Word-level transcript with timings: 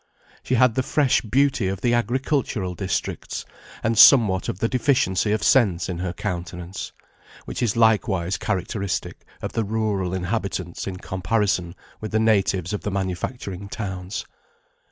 She 0.41 0.55
had 0.55 0.73
the 0.73 0.81
fresh 0.81 1.21
beauty 1.21 1.67
of 1.67 1.81
the 1.81 1.93
agricultural 1.93 2.73
districts; 2.73 3.45
and 3.83 3.95
somewhat 3.99 4.49
of 4.49 4.57
the 4.57 4.67
deficiency 4.67 5.31
of 5.31 5.43
sense 5.43 5.89
in 5.89 5.99
her 5.99 6.11
countenance, 6.11 6.91
which 7.45 7.61
is 7.61 7.75
likewise 7.77 8.35
characteristic 8.39 9.23
of 9.43 9.51
the 9.53 9.63
rural 9.63 10.15
inhabitants 10.15 10.87
in 10.87 10.95
comparison 10.97 11.75
with 11.99 12.11
the 12.13 12.19
natives 12.19 12.73
of 12.73 12.81
the 12.81 12.89
manufacturing 12.89 13.69
towns. 13.69 14.25